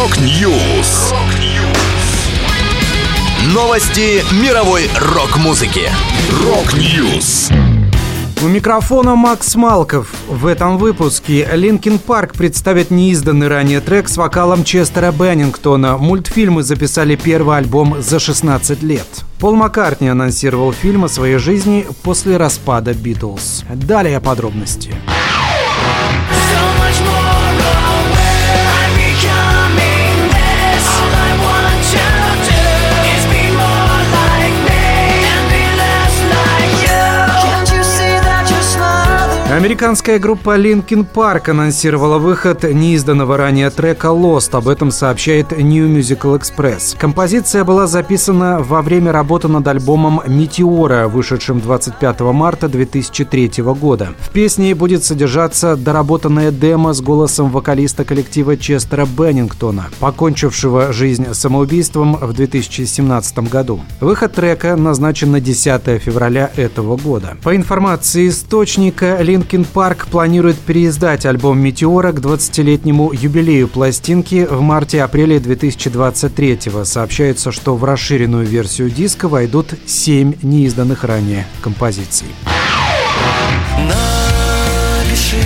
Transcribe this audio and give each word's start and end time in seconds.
Rock 0.00 0.50
News. 0.50 1.12
Новости 3.52 4.24
мировой 4.42 4.88
рок-музыки. 4.98 5.90
Rock 6.42 6.90
News. 6.90 7.50
У 8.42 8.48
микрофона 8.48 9.14
Макс 9.14 9.54
Малков. 9.56 10.08
В 10.26 10.46
этом 10.46 10.78
выпуске 10.78 11.46
Linkin 11.52 11.98
Park 11.98 12.32
представит 12.32 12.90
неизданный 12.90 13.48
ранее 13.48 13.82
трек 13.82 14.08
с 14.08 14.16
вокалом 14.16 14.64
Честера 14.64 15.12
Беннингтона. 15.12 15.98
Мультфильмы 15.98 16.62
записали 16.62 17.14
первый 17.16 17.58
альбом 17.58 18.00
за 18.00 18.18
16 18.18 18.82
лет. 18.82 19.06
Пол 19.38 19.54
Маккартни 19.54 20.08
анонсировал 20.08 20.72
фильм 20.72 21.04
о 21.04 21.08
своей 21.10 21.36
жизни 21.36 21.86
после 22.02 22.38
распада 22.38 22.94
Битлз. 22.94 23.64
Далее 23.74 24.18
подробности. 24.20 24.94
So 25.06 25.19
Американская 39.50 40.20
группа 40.20 40.56
Linkin 40.56 41.04
Park 41.12 41.50
анонсировала 41.50 42.18
выход 42.18 42.62
неизданного 42.62 43.36
ранее 43.36 43.68
трека 43.70 44.06
Lost. 44.06 44.50
Об 44.52 44.68
этом 44.68 44.92
сообщает 44.92 45.50
New 45.50 45.88
Musical 45.88 46.38
Express. 46.38 46.96
Композиция 46.96 47.64
была 47.64 47.88
записана 47.88 48.60
во 48.60 48.80
время 48.80 49.10
работы 49.10 49.48
над 49.48 49.66
альбомом 49.66 50.22
«Метеора», 50.24 51.08
вышедшим 51.08 51.60
25 51.60 52.20
марта 52.20 52.68
2003 52.68 53.50
года. 53.74 54.10
В 54.20 54.30
песне 54.30 54.72
будет 54.76 55.02
содержаться 55.02 55.74
доработанная 55.74 56.52
демо 56.52 56.92
с 56.92 57.00
голосом 57.00 57.50
вокалиста 57.50 58.04
коллектива 58.04 58.56
Честера 58.56 59.04
Беннингтона, 59.04 59.88
покончившего 59.98 60.92
жизнь 60.92 61.26
самоубийством 61.34 62.14
в 62.14 62.32
2017 62.32 63.50
году. 63.50 63.80
Выход 64.00 64.32
трека 64.32 64.76
назначен 64.76 65.32
на 65.32 65.40
10 65.40 66.00
февраля 66.00 66.52
этого 66.54 66.96
года. 66.96 67.36
По 67.42 67.56
информации 67.56 68.28
источника, 68.28 69.16
Linkin 69.40 69.66
Park 69.72 70.10
планирует 70.10 70.58
переиздать 70.58 71.24
альбом 71.24 71.58
«Метеора» 71.58 72.12
к 72.12 72.18
20-летнему 72.18 73.10
юбилею 73.12 73.68
пластинки 73.68 74.46
в 74.48 74.60
марте-апреле 74.60 75.38
2023-го. 75.38 76.84
Сообщается, 76.84 77.50
что 77.50 77.74
в 77.74 77.84
расширенную 77.84 78.44
версию 78.44 78.90
диска 78.90 79.28
войдут 79.28 79.72
7 79.86 80.34
неизданных 80.42 81.04
ранее 81.04 81.46
композиций. 81.62 82.26
Напиши 83.78 85.36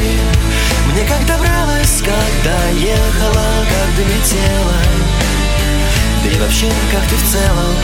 мне, 0.92 1.04
как 1.06 1.20
добралась, 1.28 2.00
когда 2.00 2.68
ехала, 2.70 3.46
как 3.70 3.96
долетела 3.96 4.80
Да 6.24 6.30
и 6.30 6.40
вообще, 6.40 6.66
как 6.90 7.02
ты 7.08 7.14
в 7.14 7.32
целом 7.32 7.74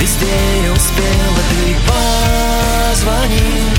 Везде 0.00 0.70
успела 0.72 1.40
ты 1.50 1.76
позвони 2.96 3.75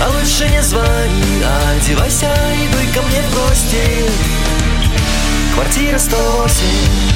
А 0.00 0.08
лучше 0.08 0.48
не 0.48 0.62
звони, 0.62 1.42
а 1.44 1.76
одевайся 1.76 2.34
дуй 2.72 2.86
ко 2.94 3.02
мне 3.02 3.22
в 3.22 3.34
гости. 3.34 3.82
Квартира 5.54 5.98
108 5.98 6.64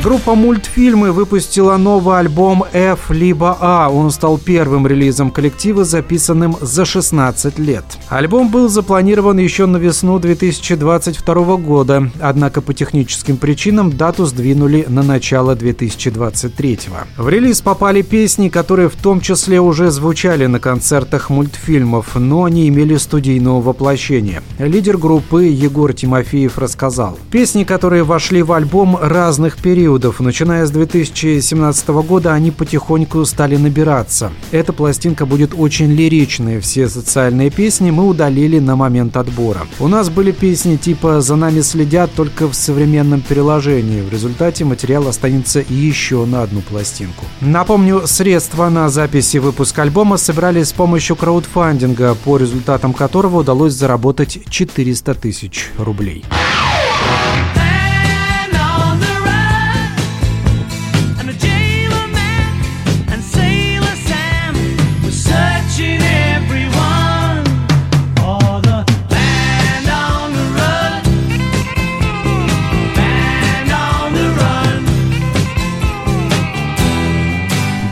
Группа 0.00 0.34
мультфильмы 0.34 1.12
выпустила 1.12 1.76
новый 1.76 2.18
альбом 2.18 2.64
F 2.72 3.10
либо 3.10 3.58
А. 3.60 3.90
Он 3.90 4.10
стал 4.10 4.38
первым 4.38 4.86
релизом 4.86 5.30
коллектива, 5.30 5.84
записанным 5.84 6.56
за 6.62 6.86
16 6.86 7.58
лет. 7.58 7.84
Альбом 8.08 8.48
был 8.48 8.70
запланирован 8.70 9.36
еще 9.36 9.66
на 9.66 9.76
весну 9.76 10.18
2022 10.18 11.56
года, 11.58 12.10
однако 12.22 12.62
по 12.62 12.72
техническим 12.72 13.36
причинам 13.36 13.94
дату 13.94 14.24
сдвинули 14.24 14.86
на 14.88 15.02
начало 15.02 15.54
2023. 15.54 16.78
В 17.18 17.28
релиз 17.28 17.60
попали 17.60 18.00
песни, 18.00 18.48
которые 18.48 18.88
в 18.88 18.96
том 18.96 19.20
числе 19.20 19.60
уже 19.60 19.90
звучали 19.90 20.46
на 20.46 20.58
концертах 20.58 21.28
мультфильмов, 21.28 22.14
но 22.14 22.48
не 22.48 22.66
имели 22.70 22.96
студийного 22.96 23.60
воплощения. 23.60 24.42
Лидер 24.58 24.96
группы 24.96 25.44
Егор 25.44 25.92
Тимофеев 25.92 26.56
рассказал. 26.56 27.18
Песни, 27.30 27.64
которые 27.64 28.04
вошли 28.04 28.42
в 28.42 28.52
альбом 28.52 28.96
разных 28.98 29.58
периодов, 29.58 29.81
начиная 30.20 30.66
с 30.66 30.70
2017 30.70 31.88
года, 31.88 32.32
они 32.32 32.50
потихоньку 32.50 33.24
стали 33.24 33.56
набираться. 33.56 34.30
Эта 34.50 34.72
пластинка 34.72 35.26
будет 35.26 35.52
очень 35.56 35.92
лиричной. 35.92 36.60
Все 36.60 36.88
социальные 36.88 37.50
песни 37.50 37.90
мы 37.90 38.06
удалили 38.06 38.58
на 38.58 38.76
момент 38.76 39.16
отбора. 39.16 39.66
У 39.80 39.88
нас 39.88 40.08
были 40.08 40.32
песни 40.32 40.76
типа 40.76 41.20
«За 41.20 41.36
нами 41.36 41.60
следят» 41.60 42.12
только 42.14 42.48
в 42.48 42.54
современном 42.54 43.20
переложении. 43.20 44.02
В 44.02 44.12
результате 44.12 44.64
материал 44.64 45.08
останется 45.08 45.64
еще 45.68 46.24
на 46.24 46.42
одну 46.42 46.60
пластинку. 46.60 47.24
Напомню, 47.40 48.02
средства 48.06 48.68
на 48.68 48.88
записи 48.88 49.38
выпуска 49.38 49.82
альбома 49.82 50.16
собрали 50.16 50.62
с 50.62 50.72
помощью 50.72 51.16
краудфандинга, 51.16 52.14
по 52.24 52.36
результатам 52.36 52.92
которого 52.92 53.38
удалось 53.40 53.72
заработать 53.72 54.38
400 54.48 55.14
тысяч 55.14 55.70
рублей. 55.78 56.24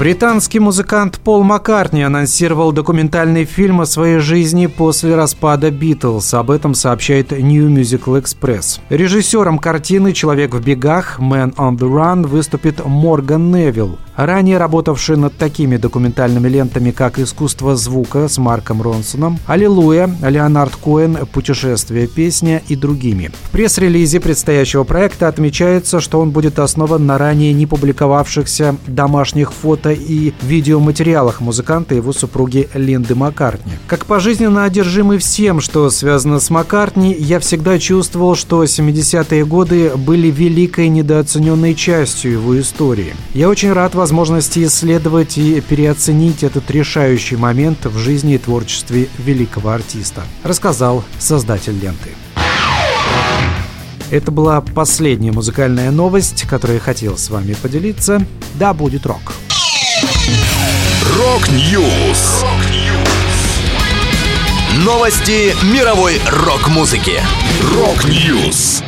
Британский 0.01 0.61
музыкант 0.61 1.21
Пол 1.23 1.43
Маккартни 1.43 2.03
анонсировал 2.03 2.73
документальный 2.73 3.45
фильм 3.45 3.83
о 3.83 3.85
своей 3.85 4.19
жизни 4.19 4.65
после 4.65 5.15
распада 5.15 5.71
Битлз. 5.71 6.33
Об 6.33 6.51
этом 6.51 6.73
сообщает 6.73 7.33
New 7.33 7.69
Musical 7.69 8.19
Express. 8.19 8.81
Режиссером 8.89 9.59
картины 9.59 10.15
«Человек 10.15 10.55
в 10.55 10.65
бегах» 10.65 11.19
«Man 11.21 11.55
on 11.57 11.77
the 11.77 11.87
Run» 11.87 12.27
выступит 12.27 12.83
Морган 12.83 13.51
Невилл, 13.51 13.99
ранее 14.27 14.59
работавший 14.59 15.17
над 15.17 15.37
такими 15.37 15.77
документальными 15.77 16.49
лентами, 16.49 16.91
как 16.91 17.19
«Искусство 17.19 17.77
звука» 17.77 18.29
с 18.29 18.39
Марком 18.39 18.83
Ронсоном, 18.83 19.39
«Аллилуйя», 19.47 20.11
«Леонард 20.23 20.77
Коэн», 20.77 21.19
«Путешествие 21.33 22.07
песня» 22.07 22.63
и 22.69 22.77
другими. 22.77 23.31
В 23.45 23.51
пресс-релизе 23.51 24.21
предстоящего 24.21 24.85
проекта 24.85 25.29
отмечается, 25.29 26.01
что 26.01 26.21
он 26.21 26.31
будет 26.31 26.59
основан 26.59 27.07
на 27.07 27.19
ранее 27.19 27.53
не 27.53 27.67
публиковавшихся 27.67 28.77
домашних 28.87 29.53
фото 29.53 29.91
и 29.91 30.33
видеоматериалах 30.43 31.41
музыканта 31.41 31.95
и 31.95 31.99
его 31.99 32.13
супруги 32.13 32.69
Линды 32.75 33.15
Маккартни. 33.15 33.73
Как 33.87 34.07
пожизненно 34.07 34.65
одержимый 34.65 35.19
всем, 35.19 35.61
что 35.61 35.91
связано 35.91 36.41
с 36.41 36.51
Маккартни, 36.51 37.15
я 37.19 37.41
всегда 37.41 37.79
чувствовал, 37.79 38.35
что 38.35 38.65
70-е 38.65 39.45
годы 39.45 39.93
были 39.97 40.29
великой 40.29 40.89
недооцененной 40.89 41.75
частью 41.75 42.33
его 42.33 42.61
истории. 42.61 43.15
Я 43.35 43.49
очень 43.49 43.73
рад 43.73 43.95
возможности 44.11 44.65
исследовать 44.65 45.39
и 45.39 45.61
переоценить 45.61 46.43
этот 46.43 46.69
решающий 46.73 47.37
момент 47.37 47.87
в 47.87 47.97
жизни 47.97 48.35
и 48.35 48.39
творчестве 48.39 49.09
великого 49.19 49.71
артиста, 49.71 50.25
рассказал 50.43 51.05
создатель 51.21 51.79
ленты. 51.79 52.11
Это 54.11 54.33
была 54.33 54.63
последняя 54.63 55.31
музыкальная 55.31 55.93
новость, 55.93 56.43
которую 56.49 56.79
я 56.79 56.81
хотел 56.83 57.17
с 57.17 57.31
вами 57.31 57.53
поделиться. 57.53 58.27
Да 58.55 58.75
будет 58.75 59.07
рок. 59.07 59.33
Rock 61.17 61.74
News. 61.74 62.45
Новости 64.79 65.55
мировой 65.73 66.21
рок-музыки. 66.27 67.21
Рок-Ньюс. 67.77 68.83